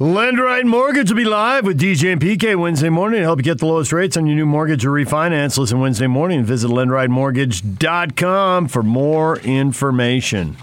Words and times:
Lendrite 0.00 0.64
Mortgage 0.64 1.10
will 1.10 1.16
be 1.18 1.26
live 1.26 1.66
with 1.66 1.78
DJ 1.78 2.10
and 2.10 2.22
PK 2.22 2.56
Wednesday 2.56 2.88
morning 2.88 3.20
to 3.20 3.24
help 3.24 3.38
you 3.38 3.42
get 3.42 3.58
the 3.58 3.66
lowest 3.66 3.92
rates 3.92 4.16
on 4.16 4.24
your 4.24 4.34
new 4.34 4.46
mortgage 4.46 4.86
or 4.86 4.92
refinance. 4.92 5.58
Listen 5.58 5.78
Wednesday 5.78 6.06
morning. 6.06 6.42
Visit 6.42 6.68
lendritemortgage.com 6.68 8.68
for 8.68 8.82
more 8.82 9.36
information. 9.40 10.56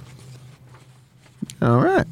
All 1.62 1.80
right. 1.80 2.08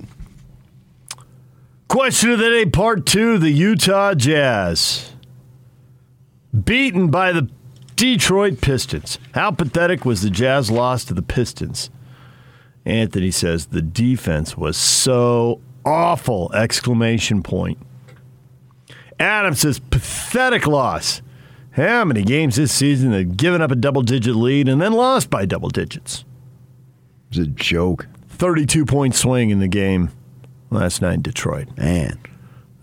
Question 1.88 2.30
of 2.30 2.38
the 2.38 2.48
day, 2.48 2.68
part 2.68 3.08
two 3.08 3.40
the 3.40 3.50
Utah 3.50 4.14
Jazz. 4.14 5.12
Beaten 6.64 7.10
by 7.10 7.32
the 7.32 7.50
Detroit 7.96 8.62
Pistons. 8.62 9.18
How 9.34 9.50
pathetic 9.50 10.06
was 10.06 10.22
the 10.22 10.30
Jazz 10.30 10.70
loss 10.70 11.04
to 11.06 11.16
the 11.16 11.24
Pistons? 11.24 11.90
Anthony 12.86 13.32
says 13.32 13.66
the 13.66 13.82
defense 13.82 14.56
was 14.56 14.78
so 14.78 15.60
awful! 15.86 16.52
Exclamation 16.54 17.44
point. 17.44 17.78
Adam 19.20 19.54
says 19.54 19.80
pathetic 19.80 20.68
loss. 20.68 21.22
How 21.72 22.04
many 22.06 22.24
games 22.24 22.56
this 22.56 22.72
season 22.72 23.12
they've 23.12 23.36
given 23.38 23.62
up 23.62 23.72
a 23.72 23.76
double 23.76 24.02
digit 24.02 24.36
lead 24.36 24.68
and 24.70 24.82
then 24.82 24.94
lost 24.94 25.30
by 25.30 25.46
double 25.46 25.70
digits? 25.70 26.24
It 27.32 27.38
was 27.38 27.48
a 27.48 27.50
joke. 27.50 28.08
32 28.30 28.86
point 28.86 29.16
swing 29.16 29.50
in 29.50 29.60
the 29.60 29.68
game 29.68 30.10
last 30.70 31.02
night 31.02 31.16
in 31.16 31.22
Detroit. 31.22 31.68
Man. 31.78 32.20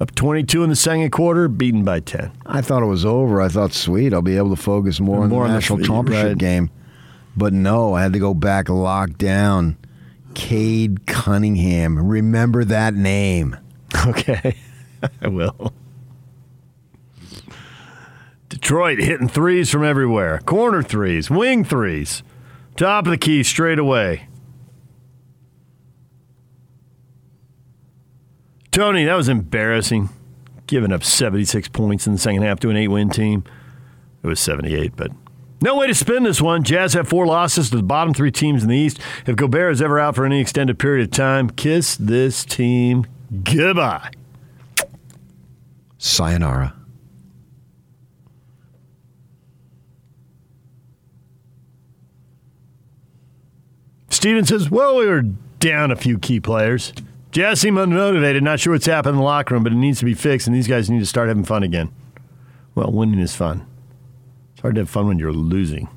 Up 0.00 0.14
22 0.14 0.64
in 0.64 0.70
the 0.70 0.76
second 0.76 1.10
quarter, 1.12 1.46
beaten 1.48 1.84
by 1.84 2.00
10. 2.00 2.32
I 2.44 2.60
thought 2.60 2.82
it 2.82 2.86
was 2.86 3.04
over. 3.04 3.40
I 3.40 3.48
thought, 3.48 3.72
sweet, 3.72 4.12
I'll 4.12 4.20
be 4.20 4.36
able 4.36 4.50
to 4.54 4.60
focus 4.60 4.98
more, 5.00 5.26
More 5.28 5.44
on 5.44 5.50
on 5.50 5.54
the 5.54 5.54
the 5.54 5.54
national 5.60 5.80
f- 5.80 5.86
championship 5.86 6.26
right. 6.28 6.38
game. 6.38 6.70
But 7.36 7.52
no, 7.52 7.94
I 7.94 8.02
had 8.02 8.12
to 8.14 8.18
go 8.18 8.34
back 8.34 8.68
locked 8.68 9.16
down. 9.18 9.76
Cade 10.34 11.06
Cunningham. 11.06 11.98
Remember 11.98 12.64
that 12.64 12.94
name. 12.94 13.56
Okay, 14.06 14.56
I 15.20 15.28
will. 15.28 15.72
Detroit 18.48 18.98
hitting 18.98 19.28
threes 19.28 19.70
from 19.70 19.84
everywhere 19.84 20.38
corner 20.40 20.82
threes, 20.82 21.30
wing 21.30 21.62
threes, 21.62 22.22
top 22.76 23.04
of 23.06 23.10
the 23.10 23.18
key 23.18 23.42
straight 23.42 23.78
away. 23.78 24.28
Tony, 28.70 29.04
that 29.04 29.14
was 29.14 29.28
embarrassing. 29.28 30.08
Giving 30.66 30.90
up 30.92 31.04
76 31.04 31.68
points 31.68 32.06
in 32.06 32.14
the 32.14 32.18
second 32.18 32.42
half 32.42 32.58
to 32.60 32.70
an 32.70 32.76
eight 32.76 32.88
win 32.88 33.10
team. 33.10 33.44
It 34.22 34.26
was 34.26 34.40
78, 34.40 34.96
but 34.96 35.12
no 35.62 35.76
way 35.76 35.86
to 35.86 35.94
spin 35.94 36.24
this 36.24 36.40
one. 36.40 36.62
Jazz 36.62 36.94
have 36.94 37.08
four 37.08 37.26
losses 37.26 37.70
to 37.70 37.76
the 37.76 37.82
bottom 37.82 38.12
three 38.12 38.30
teams 38.30 38.62
in 38.62 38.68
the 38.68 38.76
East. 38.76 38.98
If 39.26 39.36
Gobert 39.36 39.72
is 39.72 39.80
ever 39.80 39.98
out 39.98 40.14
for 40.14 40.26
any 40.26 40.40
extended 40.40 40.78
period 40.78 41.08
of 41.08 41.10
time, 41.12 41.48
kiss 41.50 41.96
this 41.96 42.44
team 42.44 43.06
goodbye. 43.44 44.10
Sayonara. 45.98 46.74
Steven 54.10 54.44
says, 54.44 54.70
well, 54.70 54.96
we 54.96 55.06
were 55.06 55.22
down 55.22 55.90
a 55.90 55.96
few 55.96 56.18
key 56.18 56.38
players. 56.38 56.92
Jazz 57.30 57.60
seem 57.60 57.76
unmotivated, 57.76 58.42
not 58.42 58.60
sure 58.60 58.74
what's 58.74 58.86
happened 58.86 59.14
in 59.14 59.18
the 59.18 59.24
locker 59.24 59.54
room, 59.54 59.64
but 59.64 59.72
it 59.72 59.76
needs 59.76 60.00
to 60.00 60.04
be 60.04 60.14
fixed, 60.14 60.46
and 60.46 60.54
these 60.54 60.68
guys 60.68 60.90
need 60.90 60.98
to 60.98 61.06
start 61.06 61.28
having 61.28 61.44
fun 61.44 61.62
again. 61.62 61.90
Well, 62.74 62.92
winning 62.92 63.18
is 63.18 63.34
fun. 63.34 63.66
Hard 64.62 64.76
to 64.76 64.82
have 64.82 64.90
fun 64.90 65.08
when 65.08 65.18
you're 65.18 65.32
losing. 65.32 65.88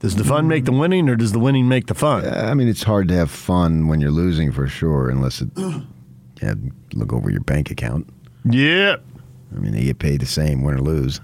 Does 0.00 0.16
the 0.16 0.24
fun 0.24 0.48
make 0.48 0.64
the 0.64 0.72
winning, 0.72 1.08
or 1.08 1.14
does 1.14 1.32
the 1.32 1.38
winning 1.38 1.68
make 1.68 1.86
the 1.86 1.94
fun? 1.94 2.26
I 2.26 2.54
mean, 2.54 2.68
it's 2.68 2.82
hard 2.82 3.06
to 3.08 3.14
have 3.14 3.30
fun 3.30 3.86
when 3.86 4.00
you're 4.00 4.10
losing 4.10 4.50
for 4.50 4.66
sure, 4.66 5.08
unless 5.08 5.40
it. 5.40 5.48
Yeah, 6.42 6.54
look 6.94 7.12
over 7.12 7.30
your 7.30 7.40
bank 7.40 7.70
account. 7.70 8.08
Yeah. 8.44 8.96
I 9.54 9.58
mean, 9.60 9.72
they 9.72 9.84
get 9.84 10.00
paid 10.00 10.20
the 10.20 10.26
same, 10.26 10.62
win 10.62 10.74
or 10.74 10.80
lose. 10.80 11.20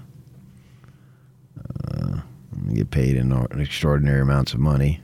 Uh, 1.91 2.21
they 2.53 2.75
get 2.75 2.89
paid 2.89 3.17
in 3.17 3.31
extraordinary 3.59 4.21
amounts 4.21 4.53
of 4.53 4.59
money. 4.61 5.01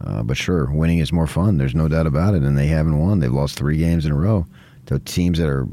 Uh, 0.00 0.22
but 0.22 0.36
sure, 0.36 0.70
winning 0.70 0.98
is 0.98 1.12
more 1.12 1.26
fun. 1.26 1.58
There's 1.58 1.74
no 1.74 1.88
doubt 1.88 2.06
about 2.06 2.34
it. 2.34 2.42
And 2.42 2.56
they 2.56 2.68
haven't 2.68 2.98
won. 2.98 3.18
They've 3.18 3.32
lost 3.32 3.58
three 3.58 3.76
games 3.76 4.06
in 4.06 4.12
a 4.12 4.16
row 4.16 4.46
to 4.86 4.98
teams 5.00 5.38
that 5.38 5.48
are. 5.48 5.66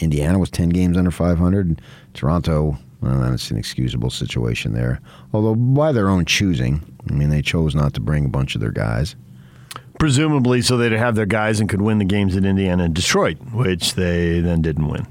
Indiana 0.00 0.38
was 0.38 0.50
10 0.50 0.70
games 0.70 0.96
under 0.98 1.10
500. 1.12 1.80
Toronto, 2.12 2.76
well, 3.04 3.20
that's 3.20 3.50
an 3.50 3.58
excusable 3.58 4.08
situation 4.08 4.72
there. 4.72 5.00
Although, 5.32 5.54
by 5.54 5.92
their 5.92 6.08
own 6.08 6.24
choosing. 6.24 6.80
I 7.08 7.12
mean, 7.12 7.28
they 7.28 7.42
chose 7.42 7.74
not 7.74 7.92
to 7.94 8.00
bring 8.00 8.24
a 8.24 8.30
bunch 8.30 8.54
of 8.54 8.62
their 8.62 8.70
guys. 8.70 9.14
Presumably, 9.98 10.62
so 10.62 10.76
they'd 10.78 10.92
have 10.92 11.14
their 11.14 11.26
guys 11.26 11.60
and 11.60 11.68
could 11.68 11.82
win 11.82 11.98
the 11.98 12.04
games 12.06 12.34
at 12.34 12.44
Indiana 12.44 12.84
and 12.84 12.94
Detroit, 12.94 13.36
which 13.52 13.94
they 13.94 14.40
then 14.40 14.62
didn't 14.62 14.88
win. 14.88 15.06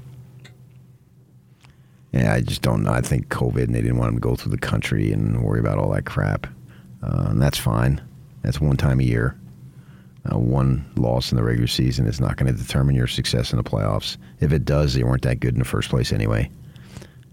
Yeah, 2.12 2.34
I 2.34 2.40
just 2.40 2.62
don't 2.62 2.82
know. 2.82 2.92
I 2.92 3.00
think 3.00 3.28
COVID 3.28 3.64
and 3.64 3.74
they 3.74 3.80
didn't 3.80 3.98
want 3.98 4.08
them 4.08 4.20
to 4.20 4.28
go 4.28 4.34
through 4.34 4.52
the 4.52 4.58
country 4.58 5.12
and 5.12 5.42
worry 5.42 5.60
about 5.60 5.78
all 5.78 5.92
that 5.92 6.04
crap. 6.04 6.46
Uh, 7.02 7.26
and 7.28 7.40
that's 7.42 7.58
fine. 7.58 8.02
That's 8.42 8.60
one 8.60 8.76
time 8.76 8.98
a 8.98 9.04
year. 9.04 9.38
Uh, 10.30 10.38
one 10.38 10.84
loss 10.96 11.30
in 11.30 11.36
the 11.36 11.44
regular 11.44 11.66
season 11.66 12.06
is 12.06 12.20
not 12.20 12.36
going 12.36 12.52
to 12.52 12.58
determine 12.60 12.94
your 12.94 13.06
success 13.06 13.52
in 13.52 13.56
the 13.56 13.64
playoffs. 13.64 14.16
If 14.40 14.52
it 14.52 14.64
does, 14.64 14.94
they 14.94 15.04
weren't 15.04 15.22
that 15.22 15.40
good 15.40 15.54
in 15.54 15.58
the 15.58 15.64
first 15.64 15.90
place 15.90 16.12
anyway. 16.12 16.50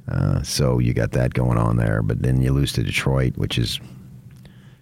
Uh, 0.07 0.41
so 0.41 0.79
you 0.79 0.93
got 0.93 1.11
that 1.11 1.33
going 1.33 1.57
on 1.57 1.77
there. 1.77 2.01
But 2.01 2.21
then 2.21 2.41
you 2.41 2.51
lose 2.51 2.73
to 2.73 2.83
Detroit, 2.83 3.37
which 3.37 3.57
is 3.57 3.79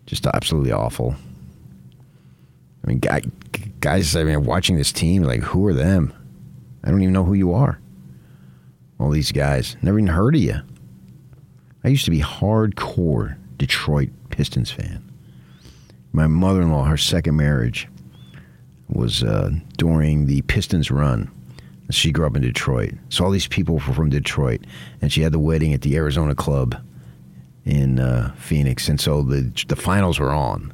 just 0.05 0.25
absolutely 0.27 0.71
awful. 0.71 1.15
I 2.83 2.87
mean, 2.87 2.99
guy, 2.99 3.21
guys, 3.79 4.15
I 4.15 4.23
mean, 4.23 4.45
watching 4.45 4.77
this 4.77 4.91
team, 4.91 5.23
like, 5.23 5.41
who 5.41 5.65
are 5.67 5.73
them? 5.73 6.13
I 6.83 6.89
don't 6.89 7.01
even 7.01 7.13
know 7.13 7.25
who 7.25 7.33
you 7.33 7.53
are 7.53 7.79
all 8.99 9.09
these 9.09 9.31
guys. 9.31 9.77
Never 9.81 9.99
even 9.99 10.13
heard 10.13 10.35
of 10.35 10.41
you. 10.41 10.55
I 11.83 11.87
used 11.87 12.05
to 12.05 12.11
be 12.11 12.21
hardcore 12.21 13.37
Detroit 13.57 14.09
Pistons 14.29 14.69
fan. 14.69 15.03
My 16.11 16.27
mother-in-law, 16.27 16.85
her 16.85 16.97
second 16.97 17.35
marriage 17.35 17.87
was 18.89 19.23
uh, 19.23 19.51
during 19.77 20.25
the 20.25 20.41
Pistons 20.43 20.91
run. 20.91 21.31
She 21.91 22.11
grew 22.11 22.27
up 22.27 22.35
in 22.35 22.41
Detroit, 22.41 22.93
so 23.09 23.25
all 23.25 23.31
these 23.31 23.47
people 23.47 23.75
were 23.75 23.93
from 23.93 24.09
Detroit, 24.09 24.61
and 25.01 25.11
she 25.11 25.21
had 25.21 25.31
the 25.31 25.39
wedding 25.39 25.73
at 25.73 25.81
the 25.81 25.95
Arizona 25.95 26.35
Club 26.35 26.75
in 27.65 27.99
uh, 27.99 28.31
Phoenix, 28.37 28.87
and 28.89 28.99
so 28.99 29.23
the 29.23 29.51
the 29.67 29.75
finals 29.75 30.19
were 30.19 30.31
on, 30.31 30.71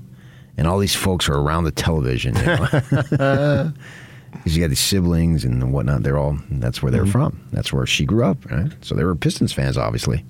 and 0.58 0.68
all 0.68 0.78
these 0.78 0.96
folks 0.96 1.30
are 1.30 1.36
around 1.36 1.64
the 1.64 1.72
television. 1.72 2.36
You 2.36 2.46
know? 2.46 3.74
because 4.36 4.56
you 4.56 4.62
got 4.62 4.70
these 4.70 4.80
siblings 4.80 5.44
and 5.46 5.74
whatnot. 5.74 6.04
They're 6.04 6.18
all 6.18 6.38
that's 6.52 6.82
where 6.84 6.92
they're 6.92 7.06
from. 7.06 7.48
That's 7.52 7.74
where 7.74 7.86
she 7.86 8.06
grew 8.06 8.26
up, 8.26 8.46
right? 8.52 8.72
So 8.82 8.96
they 8.96 9.04
were 9.04 9.16
Pistons 9.16 9.54
fans, 9.54 9.78
obviously, 9.78 10.24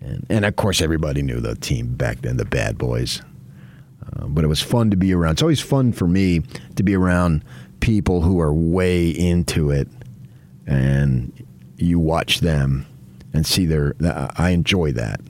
and 0.00 0.26
and 0.28 0.44
of 0.44 0.56
course 0.56 0.80
everybody 0.80 1.22
knew 1.22 1.40
the 1.40 1.54
team 1.54 1.94
back 1.94 2.22
then, 2.22 2.36
the 2.36 2.44
Bad 2.44 2.78
Boys. 2.78 3.22
Uh, 4.12 4.26
but 4.26 4.44
it 4.44 4.48
was 4.48 4.60
fun 4.60 4.90
to 4.90 4.96
be 4.96 5.14
around. 5.14 5.32
It's 5.32 5.42
always 5.42 5.60
fun 5.60 5.92
for 5.92 6.06
me 6.06 6.40
to 6.76 6.82
be 6.82 6.94
around 6.94 7.44
people 7.80 8.20
who 8.22 8.40
are 8.40 8.52
way 8.52 9.08
into 9.08 9.70
it, 9.70 9.88
and 10.70 11.46
you 11.76 11.98
watch 11.98 12.40
them 12.40 12.86
and 13.34 13.44
see 13.44 13.66
their. 13.66 13.94
I 14.36 14.50
enjoy 14.50 14.92
that. 14.92 15.20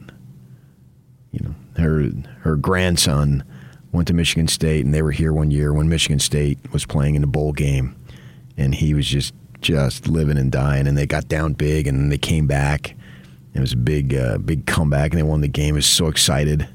You 1.32 1.40
know, 1.40 1.54
her 1.82 2.10
her 2.40 2.56
grandson 2.56 3.42
went 3.90 4.06
to 4.08 4.14
Michigan 4.14 4.46
State, 4.46 4.84
and 4.84 4.94
they 4.94 5.02
were 5.02 5.12
here 5.12 5.32
one 5.32 5.50
year 5.50 5.72
when 5.72 5.88
Michigan 5.88 6.20
State 6.20 6.58
was 6.72 6.84
playing 6.84 7.14
in 7.14 7.22
the 7.22 7.26
bowl 7.26 7.52
game, 7.52 7.96
and 8.56 8.74
he 8.74 8.94
was 8.94 9.06
just 9.06 9.34
just 9.60 10.06
living 10.06 10.36
and 10.36 10.52
dying. 10.52 10.86
And 10.86 10.96
they 10.96 11.06
got 11.06 11.26
down 11.26 11.54
big, 11.54 11.86
and 11.86 11.98
then 11.98 12.08
they 12.10 12.18
came 12.18 12.46
back. 12.46 12.94
It 13.54 13.60
was 13.60 13.72
a 13.72 13.78
big 13.78 14.14
uh, 14.14 14.38
big 14.38 14.66
comeback, 14.66 15.12
and 15.12 15.18
they 15.18 15.24
won 15.24 15.40
the 15.40 15.48
game. 15.48 15.74
He 15.74 15.78
was 15.78 15.86
so 15.86 16.08
excited. 16.08 16.68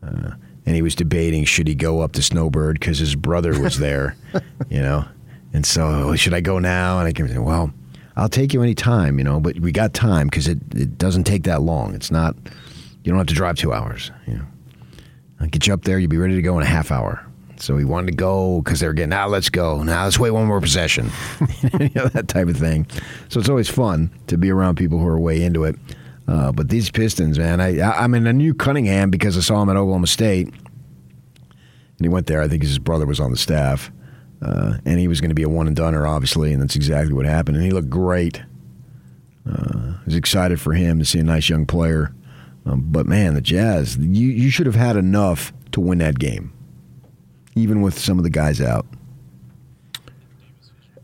Uh, 0.00 0.30
and 0.64 0.76
he 0.76 0.82
was 0.82 0.94
debating 0.94 1.44
should 1.44 1.66
he 1.66 1.74
go 1.74 2.02
up 2.02 2.12
to 2.12 2.22
Snowbird 2.22 2.78
because 2.78 2.98
his 2.98 3.16
brother 3.16 3.58
was 3.58 3.78
there, 3.78 4.16
you 4.68 4.80
know. 4.80 5.06
And 5.58 5.66
so, 5.66 6.14
should 6.14 6.34
I 6.34 6.40
go 6.40 6.60
now? 6.60 7.00
And 7.00 7.08
I 7.08 7.12
can 7.12 7.26
say, 7.26 7.38
well, 7.38 7.72
I'll 8.14 8.28
take 8.28 8.54
you 8.54 8.62
any 8.62 8.76
time, 8.76 9.18
you 9.18 9.24
know. 9.24 9.40
But 9.40 9.58
we 9.58 9.72
got 9.72 9.92
time 9.92 10.28
because 10.28 10.46
it, 10.46 10.58
it 10.72 10.96
doesn't 10.98 11.24
take 11.24 11.42
that 11.42 11.62
long. 11.62 11.96
It's 11.96 12.12
not 12.12 12.36
you 13.02 13.10
don't 13.10 13.18
have 13.18 13.26
to 13.26 13.34
drive 13.34 13.56
two 13.56 13.72
hours, 13.72 14.12
you 14.28 14.34
know. 14.34 14.44
I'll 15.40 15.48
get 15.48 15.66
you 15.66 15.74
up 15.74 15.82
there. 15.82 15.98
You'll 15.98 16.10
be 16.10 16.16
ready 16.16 16.36
to 16.36 16.42
go 16.42 16.56
in 16.58 16.62
a 16.62 16.68
half 16.68 16.92
hour. 16.92 17.26
So 17.56 17.76
he 17.76 17.84
wanted 17.84 18.12
to 18.12 18.16
go 18.16 18.62
because 18.62 18.78
they 18.78 18.86
were 18.86 18.92
getting, 18.92 19.10
now 19.10 19.26
let's 19.26 19.48
go. 19.48 19.82
Now 19.82 20.04
let's 20.04 20.16
wait 20.16 20.30
one 20.30 20.46
more 20.46 20.60
possession. 20.60 21.10
you 21.80 21.90
know, 21.96 22.06
that 22.06 22.28
type 22.28 22.46
of 22.46 22.56
thing. 22.56 22.86
So 23.28 23.40
it's 23.40 23.48
always 23.48 23.68
fun 23.68 24.12
to 24.28 24.38
be 24.38 24.52
around 24.52 24.76
people 24.76 25.00
who 25.00 25.08
are 25.08 25.18
way 25.18 25.42
into 25.42 25.64
it. 25.64 25.74
Uh, 26.28 26.52
but 26.52 26.68
these 26.68 26.88
Pistons, 26.88 27.36
man, 27.36 27.60
I, 27.60 27.80
I, 27.80 28.04
I 28.04 28.06
mean, 28.06 28.28
I 28.28 28.32
knew 28.32 28.54
Cunningham 28.54 29.10
because 29.10 29.36
I 29.36 29.40
saw 29.40 29.60
him 29.60 29.70
at 29.70 29.76
Oklahoma 29.76 30.06
State. 30.06 30.46
And 30.46 30.56
he 31.98 32.08
went 32.08 32.28
there. 32.28 32.42
I 32.42 32.46
think 32.46 32.62
his 32.62 32.78
brother 32.78 33.06
was 33.06 33.18
on 33.18 33.32
the 33.32 33.36
staff. 33.36 33.90
Uh, 34.40 34.78
and 34.84 35.00
he 35.00 35.08
was 35.08 35.20
going 35.20 35.30
to 35.30 35.34
be 35.34 35.42
a 35.42 35.48
one 35.48 35.66
and 35.66 35.76
doneer, 35.76 36.06
obviously. 36.06 36.52
And 36.52 36.62
that's 36.62 36.76
exactly 36.76 37.12
what 37.12 37.26
happened. 37.26 37.56
And 37.56 37.66
he 37.66 37.72
looked 37.72 37.90
great. 37.90 38.42
Uh, 39.48 39.94
I 39.94 40.04
was 40.04 40.14
excited 40.14 40.60
for 40.60 40.74
him 40.74 40.98
to 40.98 41.04
see 41.04 41.18
a 41.18 41.24
nice 41.24 41.48
young 41.48 41.66
player. 41.66 42.14
Um, 42.66 42.84
but 42.88 43.06
man, 43.06 43.34
the 43.34 43.40
Jazz, 43.40 43.96
you, 43.96 44.28
you 44.28 44.50
should 44.50 44.66
have 44.66 44.74
had 44.74 44.96
enough 44.96 45.52
to 45.72 45.80
win 45.80 45.98
that 45.98 46.18
game, 46.18 46.52
even 47.54 47.80
with 47.80 47.98
some 47.98 48.18
of 48.18 48.24
the 48.24 48.30
guys 48.30 48.60
out. 48.60 48.86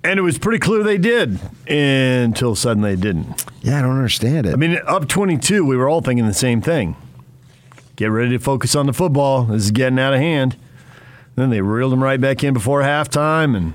And 0.03 0.19
it 0.19 0.23
was 0.23 0.39
pretty 0.39 0.59
clear 0.59 0.83
they 0.83 0.99
did 0.99 1.41
until 1.67 2.55
suddenly 2.55 2.95
they 2.95 3.01
didn't. 3.01 3.47
Yeah, 3.63 3.79
I 3.79 3.83
don't 3.83 3.97
understand 3.97 4.47
it. 4.47 4.53
I 4.53 4.57
mean, 4.57 4.79
up 4.87 5.09
22, 5.09 5.65
we 5.65 5.77
were 5.79 5.89
all 5.89 6.03
thinking 6.03 6.27
the 6.27 6.35
same 6.35 6.61
thing. 6.61 6.95
Get 7.97 8.07
ready 8.07 8.31
to 8.33 8.39
focus 8.39 8.77
on 8.77 8.85
the 8.85 8.93
football. 8.93 9.45
This 9.45 9.65
is 9.65 9.71
getting 9.71 9.99
out 9.99 10.13
of 10.13 10.21
hand. 10.21 10.57
Then 11.37 11.51
they 11.51 11.61
reeled 11.61 11.93
them 11.93 12.03
right 12.03 12.21
back 12.21 12.45
in 12.45 12.55
before 12.55 12.83
halftime 12.83 13.57
and 13.57 13.75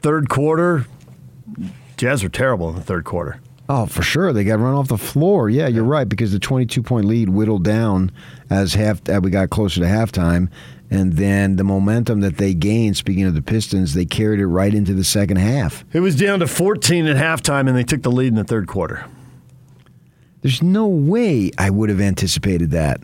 third 0.00 0.28
quarter. 0.28 0.86
Jazz 1.96 2.22
were 2.22 2.28
terrible 2.28 2.70
in 2.70 2.76
the 2.76 2.82
third 2.82 3.04
quarter. 3.04 3.40
Oh, 3.68 3.84
for 3.84 4.02
sure. 4.02 4.32
They 4.32 4.44
got 4.44 4.60
run 4.60 4.74
off 4.74 4.88
the 4.88 4.96
floor. 4.96 5.50
Yeah, 5.50 5.66
you're 5.68 5.84
right 5.84 6.08
because 6.08 6.32
the 6.32 6.38
22 6.38 6.82
point 6.82 7.04
lead 7.04 7.28
whittled 7.28 7.64
down 7.64 8.10
as 8.48 8.74
half 8.74 9.06
as 9.08 9.20
we 9.20 9.30
got 9.30 9.50
closer 9.50 9.80
to 9.80 9.86
halftime, 9.86 10.48
and 10.90 11.14
then 11.14 11.56
the 11.56 11.64
momentum 11.64 12.20
that 12.20 12.38
they 12.38 12.54
gained. 12.54 12.96
Speaking 12.96 13.24
of 13.24 13.34
the 13.34 13.42
Pistons, 13.42 13.92
they 13.92 14.06
carried 14.06 14.40
it 14.40 14.46
right 14.46 14.72
into 14.72 14.94
the 14.94 15.04
second 15.04 15.36
half. 15.36 15.84
It 15.92 16.00
was 16.00 16.16
down 16.16 16.40
to 16.40 16.46
14 16.46 17.06
at 17.06 17.16
halftime, 17.16 17.68
and 17.68 17.76
they 17.76 17.84
took 17.84 18.02
the 18.02 18.10
lead 18.10 18.28
in 18.28 18.36
the 18.36 18.44
third 18.44 18.68
quarter. 18.68 19.04
There's 20.40 20.62
no 20.62 20.86
way 20.86 21.50
I 21.58 21.68
would 21.68 21.90
have 21.90 22.00
anticipated 22.00 22.70
that. 22.70 23.00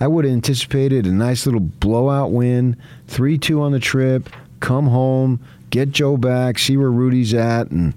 I 0.00 0.06
would 0.06 0.24
have 0.24 0.32
anticipated 0.32 1.06
a 1.06 1.12
nice 1.12 1.44
little 1.44 1.60
blowout 1.60 2.32
win, 2.32 2.76
3 3.08 3.36
2 3.36 3.60
on 3.60 3.72
the 3.72 3.80
trip, 3.80 4.30
come 4.60 4.86
home, 4.86 5.40
get 5.68 5.90
Joe 5.90 6.16
back, 6.16 6.58
see 6.58 6.76
where 6.76 6.90
Rudy's 6.90 7.34
at, 7.34 7.70
and 7.70 7.94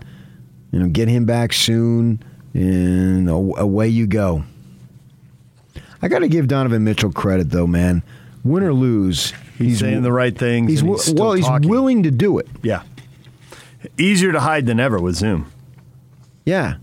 you 0.71 0.79
know, 0.79 0.89
get 0.89 1.07
him 1.07 1.25
back 1.25 1.53
soon, 1.53 2.21
and 2.53 3.29
away 3.29 3.87
you 3.87 4.05
go. 4.05 4.43
I 6.01 6.09
got 6.09 6.19
to 6.19 6.27
give 6.27 6.47
Donovan 6.47 6.83
Mitchell 6.83 7.13
credit, 7.13 7.49
though, 7.49 7.67
man. 7.67 8.03
Win 8.43 8.63
or 8.63 8.73
lose, 8.73 9.31
he's, 9.57 9.67
he's 9.67 9.79
saying 9.79 10.01
the 10.01 10.11
right 10.11 10.37
things. 10.37 10.69
He's, 10.69 10.81
he's 10.81 11.13
well, 11.13 11.31
he's 11.31 11.45
talking. 11.45 11.69
willing 11.69 12.03
to 12.03 12.11
do 12.11 12.37
it. 12.39 12.47
Yeah, 12.61 12.83
easier 13.97 14.33
to 14.33 14.41
hide 14.41 14.65
than 14.65 14.81
ever 14.81 14.99
with 14.99 15.15
Zoom. 15.15 15.49
Yeah. 16.45 16.75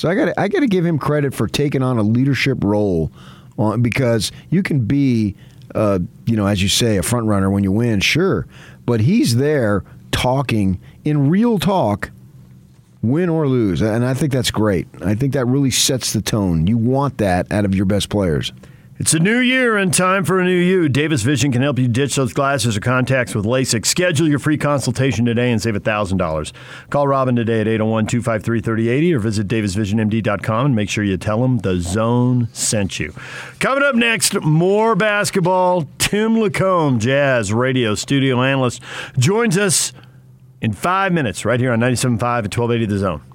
So 0.00 0.08
I 0.08 0.14
got 0.14 0.32
I 0.38 0.48
got 0.48 0.60
to 0.60 0.66
give 0.66 0.86
him 0.86 0.98
credit 0.98 1.34
for 1.34 1.46
taking 1.46 1.82
on 1.82 1.98
a 1.98 2.02
leadership 2.02 2.64
role, 2.64 3.12
on, 3.58 3.82
because 3.82 4.32
you 4.48 4.62
can 4.62 4.86
be, 4.86 5.36
uh, 5.74 5.98
you 6.24 6.36
know, 6.36 6.46
as 6.46 6.62
you 6.62 6.70
say, 6.70 6.96
a 6.96 7.02
front 7.02 7.26
runner 7.26 7.50
when 7.50 7.64
you 7.64 7.70
win, 7.70 8.00
sure, 8.00 8.46
but 8.86 9.00
he's 9.00 9.36
there 9.36 9.84
talking 10.10 10.80
in 11.04 11.28
real 11.28 11.58
talk, 11.58 12.10
win 13.02 13.28
or 13.28 13.46
lose. 13.46 13.82
And 13.82 14.06
I 14.06 14.14
think 14.14 14.32
that's 14.32 14.50
great. 14.50 14.88
I 15.04 15.14
think 15.14 15.34
that 15.34 15.44
really 15.44 15.70
sets 15.70 16.14
the 16.14 16.22
tone. 16.22 16.66
You 16.66 16.78
want 16.78 17.18
that 17.18 17.52
out 17.52 17.66
of 17.66 17.74
your 17.74 17.84
best 17.84 18.08
players. 18.08 18.54
It's 19.00 19.14
a 19.14 19.18
new 19.18 19.38
year 19.38 19.78
and 19.78 19.94
time 19.94 20.26
for 20.26 20.40
a 20.40 20.44
new 20.44 20.50
you. 20.50 20.86
Davis 20.90 21.22
Vision 21.22 21.50
can 21.50 21.62
help 21.62 21.78
you 21.78 21.88
ditch 21.88 22.16
those 22.16 22.34
glasses 22.34 22.76
or 22.76 22.80
contacts 22.80 23.34
with 23.34 23.46
LASIK. 23.46 23.86
Schedule 23.86 24.28
your 24.28 24.38
free 24.38 24.58
consultation 24.58 25.24
today 25.24 25.50
and 25.50 25.62
save 25.62 25.72
$1,000. 25.72 26.52
Call 26.90 27.08
Robin 27.08 27.34
today 27.34 27.62
at 27.62 27.66
801 27.66 28.06
253 28.08 28.60
3080 28.60 29.14
or 29.14 29.18
visit 29.18 29.48
davisvisionmd.com 29.48 30.66
and 30.66 30.76
make 30.76 30.90
sure 30.90 31.02
you 31.02 31.16
tell 31.16 31.40
them 31.40 31.60
the 31.60 31.80
zone 31.80 32.48
sent 32.52 33.00
you. 33.00 33.14
Coming 33.58 33.84
up 33.84 33.94
next, 33.94 34.38
more 34.42 34.94
basketball. 34.94 35.88
Tim 35.96 36.34
LaComb, 36.34 36.98
Jazz 36.98 37.54
radio 37.54 37.94
studio 37.94 38.42
analyst, 38.42 38.82
joins 39.16 39.56
us 39.56 39.94
in 40.60 40.74
five 40.74 41.10
minutes 41.10 41.46
right 41.46 41.58
here 41.58 41.72
on 41.72 41.80
97.5 41.80 42.20
at 42.20 42.54
1280 42.54 42.84
The 42.84 42.98
Zone. 42.98 43.29